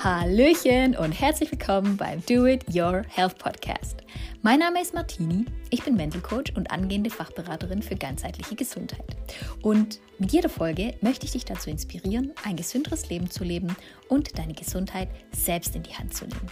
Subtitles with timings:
[0.00, 3.96] Hallöchen und herzlich willkommen beim Do It Your Health Podcast.
[4.42, 9.16] Mein Name ist Martini, ich bin Mental Coach und angehende Fachberaterin für ganzheitliche Gesundheit.
[9.60, 13.74] Und mit jeder Folge möchte ich dich dazu inspirieren, ein gesünderes Leben zu leben
[14.08, 16.46] und deine Gesundheit selbst in die Hand zu nehmen.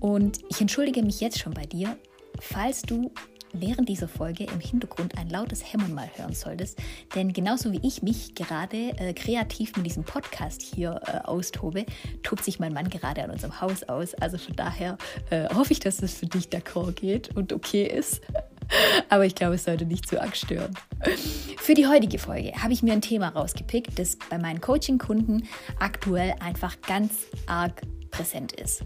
[0.00, 1.98] Und ich entschuldige mich jetzt schon bei dir,
[2.40, 3.12] falls du
[3.52, 6.78] während dieser Folge im Hintergrund ein lautes Hämmern mal hören solltest.
[7.14, 11.86] Denn genauso wie ich mich gerade äh, kreativ mit diesem Podcast hier äh, austobe,
[12.22, 14.14] tobt sich mein Mann gerade an unserem Haus aus.
[14.14, 14.98] Also von daher
[15.30, 18.22] äh, hoffe ich, dass es für dich d'accord geht und okay ist.
[19.08, 20.74] Aber ich glaube, es sollte nicht zu arg stören.
[21.56, 26.34] Für die heutige Folge habe ich mir ein Thema rausgepickt, das bei meinen Coaching-Kunden aktuell
[26.40, 27.12] einfach ganz
[27.46, 27.82] arg
[28.18, 28.82] präsent ist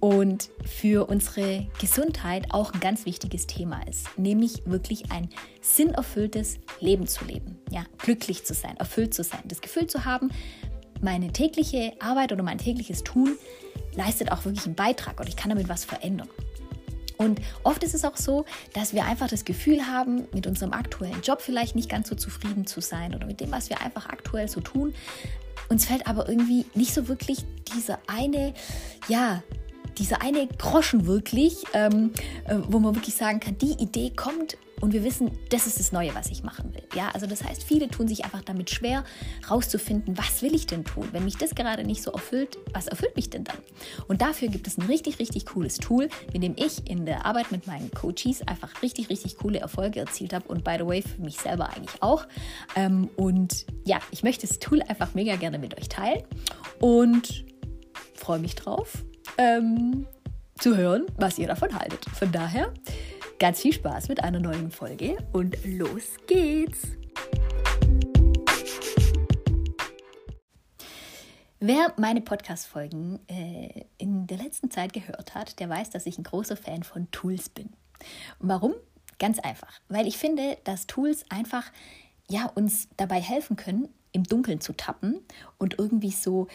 [0.00, 5.28] und für unsere Gesundheit auch ein ganz wichtiges Thema ist, nämlich wirklich ein
[5.60, 10.30] sinnerfülltes Leben zu leben, ja, glücklich zu sein, erfüllt zu sein, das Gefühl zu haben,
[11.00, 13.36] meine tägliche Arbeit oder mein tägliches Tun
[13.94, 16.28] leistet auch wirklich einen Beitrag und ich kann damit was verändern.
[17.16, 21.20] Und oft ist es auch so, dass wir einfach das Gefühl haben, mit unserem aktuellen
[21.22, 24.48] Job vielleicht nicht ganz so zufrieden zu sein oder mit dem, was wir einfach aktuell
[24.48, 24.94] so tun,
[25.68, 28.52] uns fällt aber irgendwie nicht so wirklich dieser eine,
[29.08, 29.42] ja,
[29.98, 32.12] dieser eine Groschen wirklich, ähm,
[32.46, 35.92] äh, wo man wirklich sagen kann, die Idee kommt und wir wissen, das ist das
[35.92, 36.82] Neue, was ich machen will.
[36.96, 39.04] Ja, also das heißt, viele tun sich einfach damit schwer,
[39.48, 41.08] rauszufinden, was will ich denn tun?
[41.12, 43.58] Wenn mich das gerade nicht so erfüllt, was erfüllt mich denn dann?
[44.08, 47.52] Und dafür gibt es ein richtig, richtig cooles Tool, mit dem ich in der Arbeit
[47.52, 51.22] mit meinen Coaches einfach richtig, richtig coole Erfolge erzielt habe und by the way, für
[51.22, 52.26] mich selber eigentlich auch.
[52.74, 56.24] Ähm, und ja, ich möchte das Tool einfach mega gerne mit euch teilen
[56.80, 57.44] und
[58.14, 59.04] freue mich drauf,
[59.42, 60.06] ähm,
[60.58, 62.04] zu hören, was ihr davon haltet.
[62.10, 62.72] Von daher
[63.38, 66.82] ganz viel Spaß mit einer neuen Folge und los geht's!
[71.58, 76.24] Wer meine Podcast-Folgen äh, in der letzten Zeit gehört hat, der weiß, dass ich ein
[76.24, 77.70] großer Fan von Tools bin.
[78.40, 78.74] Warum?
[79.18, 81.70] Ganz einfach, weil ich finde, dass Tools einfach
[82.28, 85.20] ja, uns dabei helfen können, im Dunkeln zu tappen
[85.58, 86.48] und irgendwie so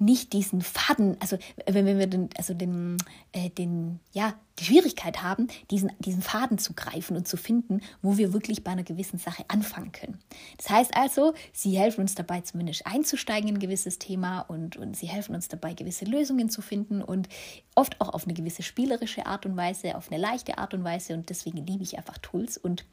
[0.00, 2.96] nicht diesen Faden, also wenn, wenn wir den, also den,
[3.32, 8.16] äh, den, ja, die Schwierigkeit haben, diesen, diesen Faden zu greifen und zu finden, wo
[8.16, 10.18] wir wirklich bei einer gewissen Sache anfangen können.
[10.56, 14.96] Das heißt also, sie helfen uns dabei, zumindest einzusteigen in ein gewisses Thema und, und
[14.96, 17.28] sie helfen uns dabei, gewisse Lösungen zu finden und
[17.74, 21.14] oft auch auf eine gewisse spielerische Art und Weise, auf eine leichte Art und Weise
[21.14, 22.84] und deswegen liebe ich einfach Tools und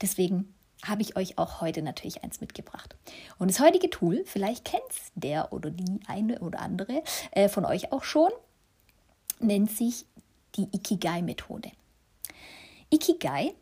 [0.00, 0.54] deswegen
[0.84, 2.96] habe ich euch auch heute natürlich eins mitgebracht.
[3.38, 4.82] Und das heutige Tool, vielleicht kennt
[5.14, 7.02] der oder die eine oder andere
[7.32, 8.30] äh, von euch auch schon,
[9.40, 10.06] nennt sich
[10.56, 11.70] die Ikigai-Methode.
[12.90, 13.54] Ikigai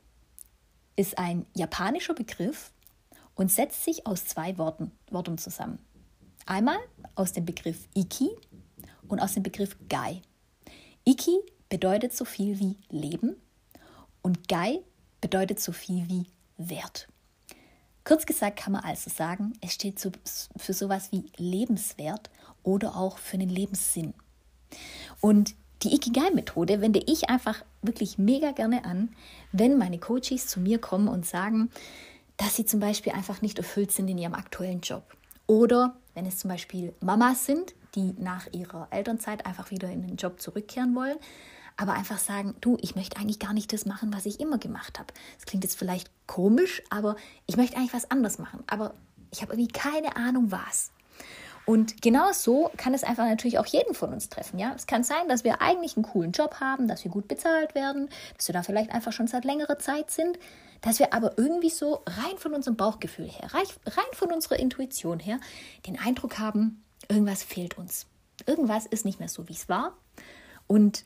[0.97, 2.73] ist ein japanischer Begriff
[3.35, 5.79] und setzt sich aus zwei Worten, Worten zusammen.
[6.47, 6.79] Einmal
[7.15, 8.31] aus dem Begriff Iki
[9.06, 10.23] und aus dem Begriff Gai.
[11.05, 13.37] Iki bedeutet so viel wie Leben
[14.23, 14.81] und Gai
[15.21, 16.27] bedeutet so viel wie
[16.58, 17.08] Wert.
[18.04, 20.00] Kurz gesagt kann man also sagen, es steht
[20.56, 22.30] für sowas wie lebenswert
[22.62, 24.14] oder auch für einen Lebenssinn.
[25.20, 29.10] Und die Ikigai-Methode wende ich einfach wirklich mega gerne an,
[29.52, 31.70] wenn meine Coaches zu mir kommen und sagen,
[32.36, 35.16] dass sie zum Beispiel einfach nicht erfüllt sind in ihrem aktuellen Job.
[35.46, 40.16] Oder wenn es zum Beispiel Mamas sind, die nach ihrer Elternzeit einfach wieder in den
[40.16, 41.16] Job zurückkehren wollen,
[41.78, 44.99] aber einfach sagen, du, ich möchte eigentlich gar nicht das machen, was ich immer gemacht
[44.99, 45.15] habe.
[45.37, 47.16] Das klingt jetzt vielleicht komisch, aber
[47.47, 48.65] ich möchte eigentlich was anderes machen.
[48.66, 48.94] Aber
[49.31, 50.91] ich habe irgendwie keine Ahnung, was.
[51.67, 54.59] Und genau so kann es einfach natürlich auch jeden von uns treffen.
[54.59, 54.72] Ja?
[54.75, 58.09] Es kann sein, dass wir eigentlich einen coolen Job haben, dass wir gut bezahlt werden,
[58.37, 60.38] dass wir da vielleicht einfach schon seit längerer Zeit sind,
[60.81, 65.38] dass wir aber irgendwie so rein von unserem Bauchgefühl her, rein von unserer Intuition her,
[65.87, 68.06] den Eindruck haben, irgendwas fehlt uns.
[68.47, 69.97] Irgendwas ist nicht mehr so, wie es war.
[70.67, 71.05] Und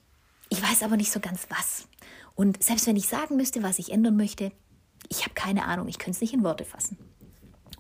[0.53, 1.89] ich weiß aber nicht so ganz was.
[2.35, 4.53] Und selbst wenn ich sagen müsste, was ich ändern möchte,
[5.09, 6.99] ich habe keine Ahnung, ich könnte es nicht in Worte fassen.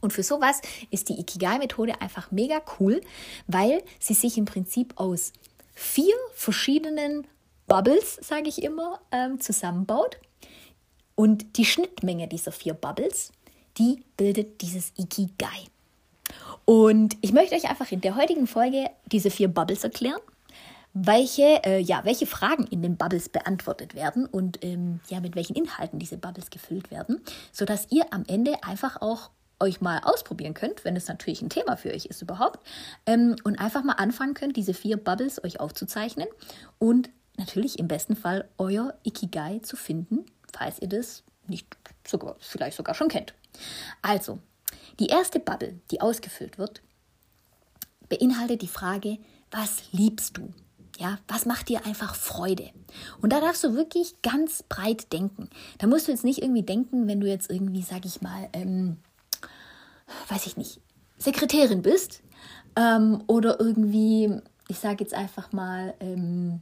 [0.00, 3.02] Und für sowas ist die Ikigai-Methode einfach mega cool,
[3.46, 5.34] weil sie sich im Prinzip aus
[5.74, 7.26] vier verschiedenen
[7.66, 10.18] Bubbles, sage ich immer, ähm, zusammenbaut.
[11.14, 13.32] Und die Schnittmenge dieser vier Bubbles,
[13.76, 15.66] die bildet dieses Ikigai.
[16.64, 20.20] Und ich möchte euch einfach in der heutigen Folge diese vier Bubbles erklären
[20.94, 25.56] welche, äh, ja, welche Fragen in den Bubbles beantwortet werden und ähm, ja, mit welchen
[25.56, 30.84] Inhalten diese Bubbles gefüllt werden, sodass ihr am Ende einfach auch euch mal ausprobieren könnt,
[30.84, 32.66] wenn es natürlich ein Thema für euch ist überhaupt,
[33.06, 36.28] ähm, und einfach mal anfangen könnt, diese vier Bubbles euch aufzuzeichnen
[36.78, 41.68] und natürlich im besten Fall euer Ikigai zu finden, falls ihr das nicht
[42.06, 43.34] sogar, vielleicht sogar schon kennt.
[44.02, 44.40] Also,
[45.00, 46.82] die erste Bubble, die ausgefüllt wird,
[48.08, 49.18] beinhaltet die Frage,
[49.50, 50.52] was liebst du?
[50.98, 52.70] Ja, was macht dir einfach Freude?
[53.20, 55.48] Und da darfst du wirklich ganz breit denken.
[55.78, 58.98] Da musst du jetzt nicht irgendwie denken, wenn du jetzt irgendwie, sag ich mal, ähm,
[60.28, 60.80] weiß ich nicht,
[61.18, 62.22] Sekretärin bist
[62.76, 66.60] ähm, oder irgendwie, ich sage jetzt einfach mal, ähm,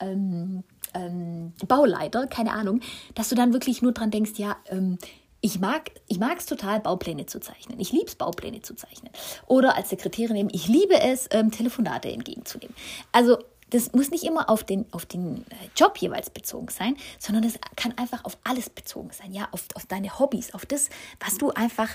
[0.00, 2.80] ähm, ähm, Bauleiter, keine Ahnung,
[3.14, 4.98] dass du dann wirklich nur dran denkst, ja, ähm,
[5.44, 7.78] ich mag ich es total, Baupläne zu zeichnen.
[7.78, 9.12] Ich liebe es, Baupläne zu zeichnen.
[9.46, 12.74] Oder als Sekretärin eben, ich liebe es, ähm, Telefonate entgegenzunehmen.
[13.12, 13.36] Also
[13.68, 17.58] das muss nicht immer auf den, auf den äh, Job jeweils bezogen sein, sondern das
[17.76, 19.34] kann einfach auf alles bezogen sein.
[19.34, 20.88] Ja, auf, auf deine Hobbys, auf das,
[21.20, 21.90] was du einfach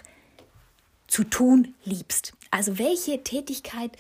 [1.08, 2.34] zu tun liebst.
[2.52, 3.98] Also welche Tätigkeit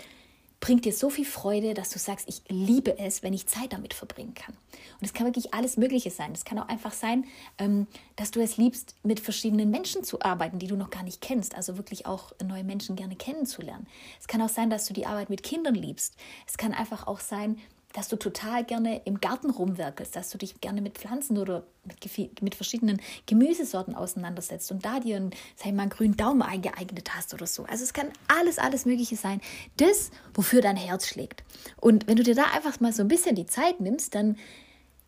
[0.59, 3.93] bringt dir so viel Freude, dass du sagst, ich liebe es, wenn ich Zeit damit
[3.93, 4.53] verbringen kann.
[4.99, 6.31] Und es kann wirklich alles Mögliche sein.
[6.33, 7.25] Es kann auch einfach sein,
[7.57, 11.21] ähm, dass du es liebst, mit verschiedenen Menschen zu arbeiten, die du noch gar nicht
[11.21, 11.55] kennst.
[11.55, 13.87] Also wirklich auch neue Menschen gerne kennenzulernen.
[14.19, 16.15] Es kann auch sein, dass du die Arbeit mit Kindern liebst.
[16.45, 17.57] Es kann einfach auch sein,
[17.93, 22.41] dass du total gerne im Garten rumwerkelst, dass du dich gerne mit Pflanzen oder mit,
[22.41, 27.15] mit verschiedenen Gemüsesorten auseinandersetzt und da dir einen, sag ich mal, einen grünen Daumen eingeeignet
[27.15, 27.63] hast oder so.
[27.63, 29.41] Also es kann alles, alles Mögliche sein.
[29.77, 31.43] Das, wofür dein Herz schlägt.
[31.77, 34.37] Und wenn du dir da einfach mal so ein bisschen die Zeit nimmst, dann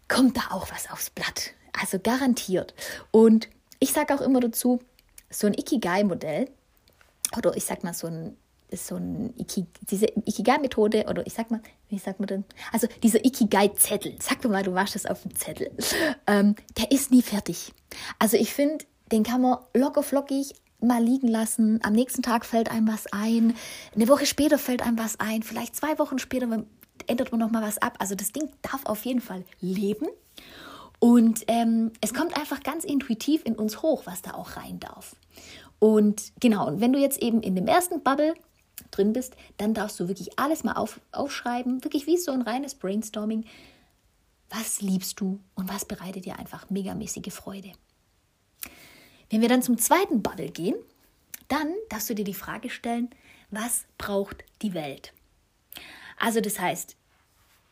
[0.07, 1.51] kommt da auch was aufs Blatt.
[1.79, 2.73] Also garantiert.
[3.11, 3.47] Und
[3.79, 4.79] ich sage auch immer dazu,
[5.29, 6.49] so ein Ikigai-Modell,
[7.37, 8.37] oder ich sag mal so ein
[8.71, 12.45] ist so ein Iki, diese Ikigai-Methode oder ich sag mal, wie sagt man denn?
[12.71, 15.71] Also dieser Ikigai-Zettel, sag mal, du machst das auf dem Zettel,
[16.27, 17.73] ähm, der ist nie fertig.
[18.19, 21.79] Also ich finde, den kann man locker flockig mal liegen lassen.
[21.83, 23.55] Am nächsten Tag fällt einem was ein.
[23.93, 25.43] Eine Woche später fällt einem was ein.
[25.43, 26.65] Vielleicht zwei Wochen später
[27.07, 27.95] ändert man noch mal was ab.
[27.99, 30.07] Also das Ding darf auf jeden Fall leben.
[30.99, 35.15] Und ähm, es kommt einfach ganz intuitiv in uns hoch, was da auch rein darf.
[35.79, 38.35] Und genau, und wenn du jetzt eben in dem ersten Bubble
[38.91, 42.75] drin bist, dann darfst du wirklich alles mal auf, aufschreiben, wirklich wie so ein reines
[42.75, 43.45] Brainstorming.
[44.49, 47.71] Was liebst du und was bereitet dir einfach megamäßige Freude?
[49.29, 50.75] Wenn wir dann zum zweiten Bubble gehen,
[51.47, 53.09] dann darfst du dir die Frage stellen,
[53.49, 55.13] was braucht die Welt?
[56.17, 56.95] Also das heißt,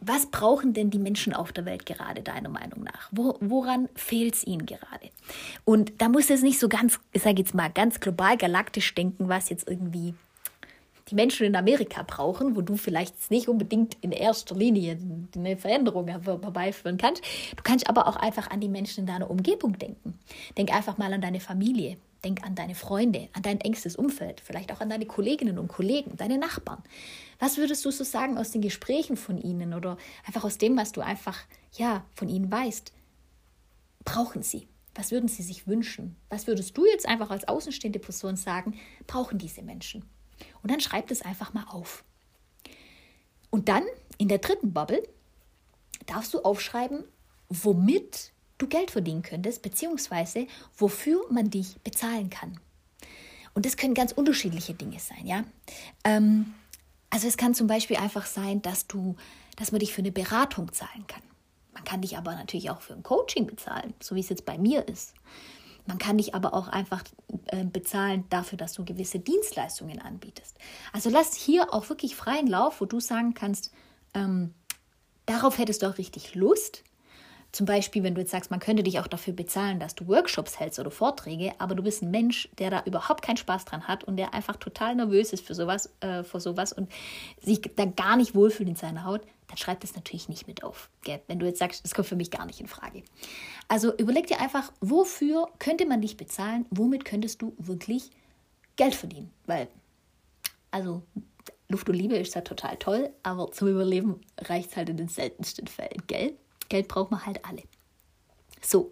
[0.01, 3.09] was brauchen denn die Menschen auf der Welt gerade deiner Meinung nach?
[3.11, 5.09] Wo, woran fehlt es ihnen gerade?
[5.65, 9.27] Und da muss es nicht so ganz, ich sage jetzt mal, ganz global galaktisch denken,
[9.27, 10.13] was jetzt irgendwie
[11.09, 14.97] die Menschen in Amerika brauchen, wo du vielleicht nicht unbedingt in erster Linie
[15.35, 17.23] eine Veränderung herbeiführen kannst.
[17.55, 20.19] Du kannst aber auch einfach an die Menschen in deiner Umgebung denken.
[20.57, 21.97] Denk einfach mal an deine Familie.
[22.23, 26.17] Denk an deine Freunde, an dein engstes Umfeld, vielleicht auch an deine Kolleginnen und Kollegen,
[26.17, 26.83] deine Nachbarn.
[27.39, 29.95] Was würdest du so sagen aus den Gesprächen von ihnen oder
[30.27, 31.39] einfach aus dem, was du einfach
[31.77, 32.91] ja von ihnen weißt?
[34.03, 34.67] Brauchen sie?
[34.95, 36.17] Was würden sie sich wünschen?
[36.29, 38.77] Was würdest du jetzt einfach als außenstehende Person sagen,
[39.07, 40.03] brauchen diese Menschen?
[40.61, 42.03] Und dann schreib das einfach mal auf.
[43.49, 43.83] Und dann
[44.17, 45.01] in der dritten Bubble
[46.05, 47.03] darfst du aufschreiben,
[47.49, 50.47] womit du Geld verdienen könntest, beziehungsweise
[50.77, 52.59] wofür man dich bezahlen kann.
[53.53, 55.43] Und das können ganz unterschiedliche Dinge sein, ja.
[56.03, 56.53] Ähm,
[57.09, 59.15] also es kann zum Beispiel einfach sein, dass du,
[59.55, 61.23] dass man dich für eine Beratung zahlen kann.
[61.73, 64.57] Man kann dich aber natürlich auch für ein Coaching bezahlen, so wie es jetzt bei
[64.57, 65.13] mir ist.
[65.89, 67.03] Man kann dich aber auch einfach
[67.47, 70.55] äh, bezahlen dafür, dass du gewisse Dienstleistungen anbietest.
[70.93, 73.73] Also lass hier auch wirklich freien Lauf, wo du sagen kannst,
[74.13, 74.53] ähm,
[75.25, 76.83] darauf hättest du auch richtig Lust.
[77.51, 80.59] Zum Beispiel, wenn du jetzt sagst, man könnte dich auch dafür bezahlen, dass du Workshops
[80.59, 84.03] hältst oder Vorträge, aber du bist ein Mensch, der da überhaupt keinen Spaß dran hat
[84.03, 86.91] und der einfach total nervös ist für sowas, äh, vor sowas und
[87.41, 90.89] sich da gar nicht wohlfühlt in seiner Haut, dann schreib das natürlich nicht mit auf.
[91.03, 91.21] Gell?
[91.25, 93.03] Wenn du jetzt sagst, das kommt für mich gar nicht in Frage.
[93.67, 98.11] Also überleg dir einfach, wofür könnte man dich bezahlen, womit könntest du wirklich
[98.75, 99.31] Geld verdienen?
[99.47, 99.67] Weil,
[100.69, 101.01] also
[101.67, 105.07] Luft und Liebe ist ja total toll, aber zum Überleben reicht es halt in den
[105.07, 106.35] seltensten Fällen, gell?
[106.69, 107.63] Geld braucht man halt alle.
[108.61, 108.89] So,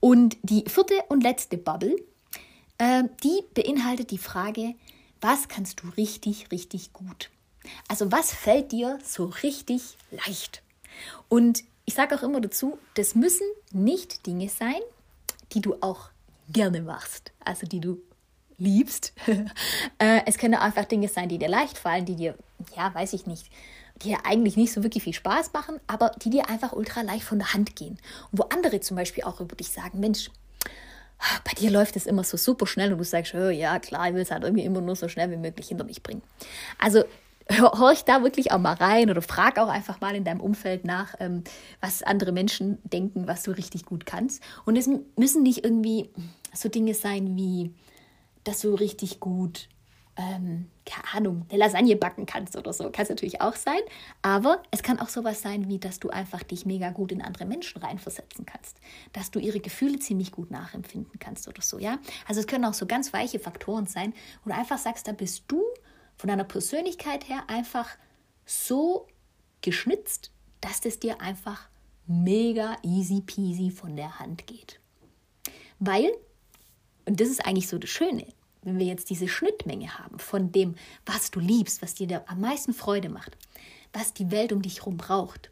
[0.00, 1.96] und die vierte und letzte Bubble,
[2.78, 4.74] äh, die beinhaltet die Frage,
[5.20, 7.30] was kannst du richtig, richtig gut?
[7.88, 10.62] Also was fällt dir so richtig leicht?
[11.28, 14.80] Und ich sage auch immer dazu, das müssen nicht Dinge sein,
[15.52, 16.10] die du auch
[16.48, 17.98] gerne machst, also die du
[18.58, 19.12] liebst.
[19.98, 22.34] Äh, es können einfach Dinge sein, die dir leicht fallen, die dir,
[22.74, 23.50] ja, weiß ich nicht,
[24.02, 27.24] die dir eigentlich nicht so wirklich viel Spaß machen, aber die dir einfach ultra leicht
[27.24, 27.98] von der Hand gehen.
[28.32, 30.30] Und wo andere zum Beispiel auch über dich sagen, Mensch,
[31.44, 34.14] bei dir läuft es immer so super schnell und du sagst, oh, ja klar, ich
[34.14, 36.22] will es halt irgendwie immer nur so schnell wie möglich hinter mich bringen.
[36.78, 37.04] Also
[37.50, 41.14] horch da wirklich auch mal rein oder frag auch einfach mal in deinem Umfeld nach,
[41.20, 41.44] ähm,
[41.80, 44.42] was andere Menschen denken, was du richtig gut kannst.
[44.64, 46.10] Und es müssen nicht irgendwie
[46.54, 47.74] so Dinge sein wie,
[48.44, 49.68] dass du richtig gut,
[50.16, 52.90] ähm, keine Ahnung, eine Lasagne backen kannst oder so.
[52.90, 53.80] Kann es natürlich auch sein.
[54.22, 57.46] Aber es kann auch sowas sein, wie dass du einfach dich mega gut in andere
[57.46, 58.78] Menschen reinversetzen kannst.
[59.12, 61.98] Dass du ihre Gefühle ziemlich gut nachempfinden kannst oder so, ja.
[62.26, 64.12] Also es können auch so ganz weiche Faktoren sein,
[64.44, 65.62] wo du einfach sagst, da bist du
[66.16, 67.88] von deiner Persönlichkeit her einfach
[68.44, 69.06] so
[69.62, 71.68] geschnitzt, dass das dir einfach
[72.06, 74.80] mega easy peasy von der Hand geht.
[75.78, 76.10] Weil,
[77.06, 78.26] und das ist eigentlich so das Schöne,
[78.62, 80.74] wenn wir jetzt diese Schnittmenge haben von dem,
[81.06, 83.36] was du liebst, was dir am meisten Freude macht,
[83.92, 85.50] was die Welt um dich herum braucht,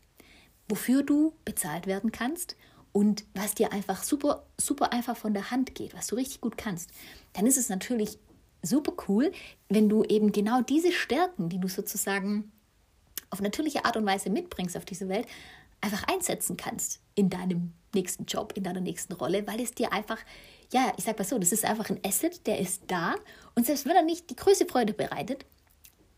[0.68, 2.56] wofür du bezahlt werden kannst
[2.92, 6.58] und was dir einfach super, super einfach von der Hand geht, was du richtig gut
[6.58, 6.90] kannst,
[7.32, 8.18] dann ist es natürlich
[8.62, 9.32] super cool,
[9.68, 12.50] wenn du eben genau diese Stärken, die du sozusagen
[13.30, 15.26] auf natürliche Art und Weise mitbringst auf diese Welt,
[15.80, 20.18] einfach einsetzen kannst in deinem nächsten Job, in deiner nächsten Rolle, weil es dir einfach,
[20.72, 23.14] ja, ich sag mal so, das ist einfach ein Asset, der ist da.
[23.54, 25.44] Und selbst wenn er nicht die größte Freude bereitet,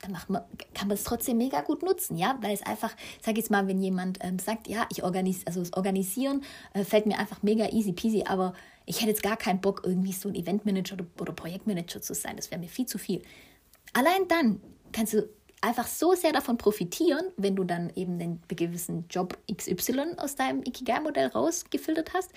[0.00, 0.42] dann man,
[0.75, 3.83] kann man es trotzdem mega gut nutzen, ja, weil es einfach, sag jetzt mal, wenn
[3.83, 6.42] jemand ähm, sagt, ja, ich organisiere, also das Organisieren
[6.73, 8.54] äh, fällt mir einfach mega easy peasy, aber
[8.87, 12.37] ich hätte jetzt gar keinen Bock, irgendwie so ein Eventmanager oder, oder Projektmanager zu sein,
[12.37, 13.23] das wäre mir viel zu viel.
[13.92, 14.61] Allein dann
[14.92, 15.28] kannst du
[15.61, 20.62] einfach so sehr davon profitieren, wenn du dann eben den gewissen Job XY aus deinem
[20.62, 22.30] Ikigai-Modell rausgefiltert hast,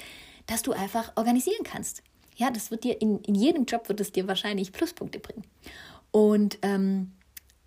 [0.48, 2.04] dass du einfach organisieren kannst.
[2.36, 5.44] Ja, das wird dir in, in jedem Job wird es dir wahrscheinlich Pluspunkte bringen.
[6.12, 7.12] Und ähm,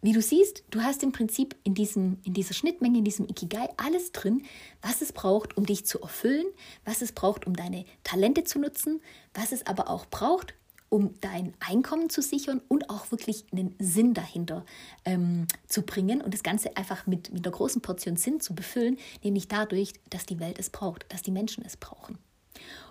[0.03, 3.69] wie du siehst, du hast im Prinzip in, diesem, in dieser Schnittmenge, in diesem Ikigai
[3.77, 4.45] alles drin,
[4.83, 6.47] was es braucht, um dich zu erfüllen,
[6.85, 9.01] was es braucht, um deine Talente zu nutzen,
[9.35, 10.55] was es aber auch braucht,
[10.89, 14.65] um dein Einkommen zu sichern und auch wirklich einen Sinn dahinter
[15.05, 18.99] ähm, zu bringen und das Ganze einfach mit, mit einer großen Portion Sinn zu befüllen,
[19.25, 22.19] nämlich dadurch, dass die Welt es braucht, dass die Menschen es brauchen.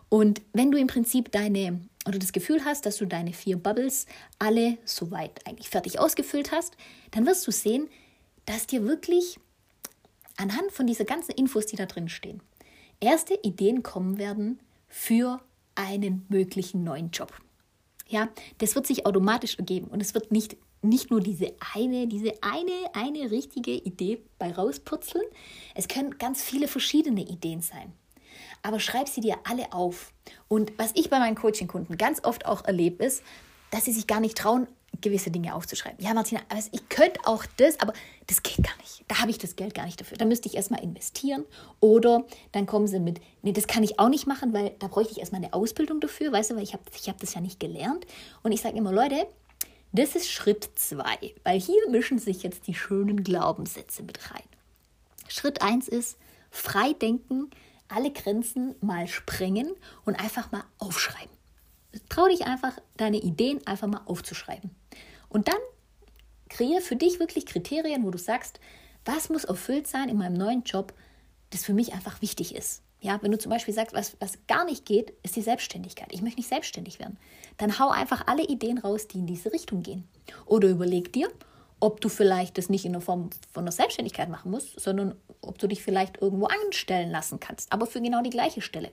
[0.10, 4.06] Und wenn du im Prinzip deine oder das Gefühl hast, dass du deine vier Bubbles
[4.38, 6.78] alle soweit eigentlich fertig ausgefüllt hast,
[7.12, 7.90] dann wirst du sehen,
[8.46, 9.40] dass dir wirklich
[10.38, 12.42] anhand von dieser ganzen Infos, die da drin stehen,
[13.00, 15.42] erste Ideen kommen werden für
[15.74, 17.34] einen möglichen neuen Job.
[18.08, 22.34] Ja, das wird sich automatisch ergeben und es wird nicht, nicht nur diese eine, diese
[22.44, 25.26] eine, eine richtige Idee bei rauspurzeln.
[25.74, 27.94] Es können ganz viele verschiedene Ideen sein.
[28.66, 30.12] Aber schreib sie dir alle auf.
[30.48, 33.22] Und was ich bei meinen Coaching-Kunden ganz oft auch erlebe, ist,
[33.70, 34.68] dass sie sich gar nicht trauen,
[35.02, 36.04] gewisse Dinge aufzuschreiben.
[36.04, 37.94] Ja, Martina, also ich könnte auch das, aber
[38.26, 39.04] das geht gar nicht.
[39.08, 40.18] Da habe ich das Geld gar nicht dafür.
[40.18, 41.46] Da müsste ich erstmal investieren.
[41.80, 45.12] Oder dann kommen sie mit, nee, das kann ich auch nicht machen, weil da bräuchte
[45.12, 47.60] ich erstmal eine Ausbildung dafür, weißt du, weil ich habe ich hab das ja nicht
[47.60, 48.08] gelernt.
[48.42, 49.28] Und ich sage immer, Leute,
[49.92, 54.44] das ist Schritt zwei, weil hier mischen sich jetzt die schönen Glaubenssätze mit rein.
[55.28, 56.18] Schritt eins ist
[56.50, 57.52] frei denken,
[57.88, 59.70] alle Grenzen mal sprengen
[60.06, 61.36] und einfach mal aufschreiben.
[62.10, 64.72] Trau dich einfach, deine Ideen einfach mal aufzuschreiben.
[65.30, 65.60] Und dann
[66.50, 68.60] kreiere für dich wirklich Kriterien, wo du sagst,
[69.06, 70.94] was muss erfüllt sein in meinem neuen Job,
[71.52, 72.82] das für mich einfach wichtig ist.
[73.02, 76.08] Ja, wenn du zum Beispiel sagst, was, was gar nicht geht, ist die Selbstständigkeit.
[76.12, 77.18] Ich möchte nicht selbstständig werden.
[77.58, 80.08] Dann hau einfach alle Ideen raus, die in diese Richtung gehen.
[80.46, 81.30] Oder überleg dir,
[81.80, 85.58] ob du vielleicht das nicht in der Form von der Selbstständigkeit machen musst, sondern ob
[85.58, 88.92] du dich vielleicht irgendwo anstellen lassen kannst, aber für genau die gleiche Stelle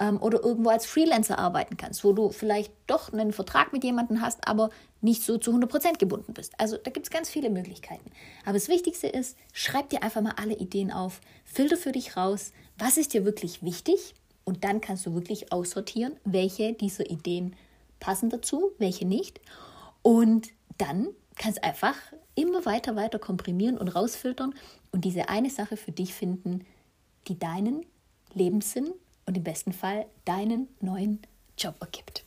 [0.00, 4.20] ähm, oder irgendwo als Freelancer arbeiten kannst, wo du vielleicht doch einen Vertrag mit jemandem
[4.20, 6.54] hast, aber nicht so zu 100% gebunden bist.
[6.58, 8.10] Also da gibt es ganz viele Möglichkeiten.
[8.44, 12.52] Aber das Wichtigste ist, schreib dir einfach mal alle Ideen auf, filter für dich raus,
[12.78, 14.14] was ist dir wirklich wichtig
[14.44, 17.54] und dann kannst du wirklich aussortieren, welche dieser Ideen
[18.00, 19.40] passen dazu, welche nicht.
[20.02, 21.96] Und dann kannst einfach
[22.34, 24.54] immer weiter, weiter komprimieren und rausfiltern
[24.92, 26.66] und diese eine Sache für dich finden,
[27.28, 27.84] die deinen
[28.34, 28.90] Lebenssinn
[29.26, 31.20] und im besten Fall deinen neuen
[31.56, 32.24] Job ergibt.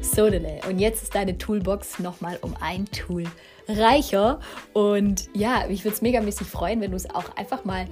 [0.00, 3.24] So, und jetzt ist deine Toolbox nochmal um ein Tool
[3.68, 4.40] reicher.
[4.72, 7.86] Und ja, mich würde es megamäßig freuen, wenn du es auch einfach mal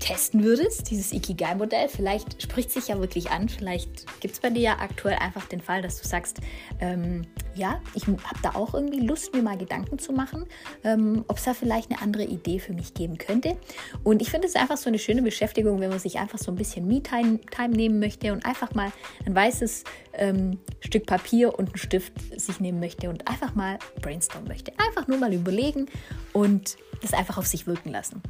[0.00, 1.88] testen würdest, dieses Ikigai-Modell.
[1.88, 3.48] Vielleicht spricht sich ja wirklich an.
[3.48, 6.40] Vielleicht gibt es bei dir ja aktuell einfach den Fall, dass du sagst,
[6.80, 10.46] ähm, ja, ich habe da auch irgendwie Lust, mir mal Gedanken zu machen,
[10.82, 13.56] ähm, ob es da vielleicht eine andere Idee für mich geben könnte.
[14.02, 16.56] Und ich finde es einfach so eine schöne Beschäftigung, wenn man sich einfach so ein
[16.56, 17.38] bisschen Me-Time
[17.68, 18.90] nehmen möchte und einfach mal
[19.26, 24.48] ein weißes ähm, Stück Papier und einen Stift sich nehmen möchte und einfach mal brainstormen
[24.48, 24.72] möchte.
[24.88, 25.86] Einfach nur mal überlegen
[26.32, 28.22] und das einfach auf sich wirken lassen.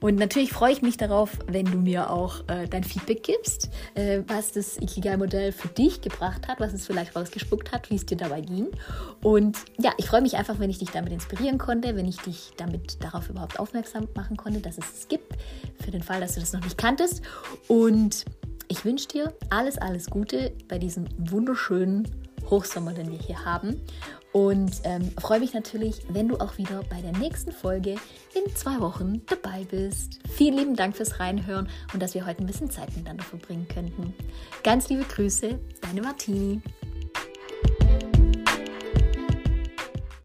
[0.00, 4.22] Und natürlich freue ich mich darauf, wenn du mir auch äh, dein Feedback gibst, äh,
[4.26, 8.16] was das Ikigai-Modell für dich gebracht hat, was es vielleicht rausgespuckt hat, wie es dir
[8.16, 8.68] dabei ging.
[9.22, 12.52] Und ja, ich freue mich einfach, wenn ich dich damit inspirieren konnte, wenn ich dich
[12.56, 15.34] damit darauf überhaupt aufmerksam machen konnte, dass es es gibt,
[15.82, 17.22] für den Fall, dass du das noch nicht kanntest.
[17.66, 18.24] Und
[18.68, 22.06] ich wünsche dir alles, alles Gute bei diesem wunderschönen
[22.50, 23.80] Hochsommer, den wir hier haben.
[24.32, 27.96] Und ähm, freue mich natürlich, wenn du auch wieder bei der nächsten Folge
[28.34, 30.20] in zwei Wochen dabei bist.
[30.28, 34.14] Vielen lieben Dank fürs Reinhören und dass wir heute ein bisschen Zeit miteinander verbringen könnten.
[34.62, 36.60] Ganz liebe Grüße, deine Martini.